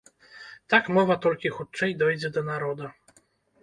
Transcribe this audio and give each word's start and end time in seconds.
Так 0.75 0.89
мова 0.95 1.19
толькі 1.27 1.53
хутчэй 1.59 1.97
дойдзе 2.03 2.35
да 2.39 2.47
народа. 2.53 2.85